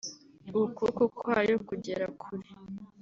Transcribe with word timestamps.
ukuboko 0.61 1.03
kwayo 1.17 1.55
kugera 1.67 2.05
kure 2.21 2.49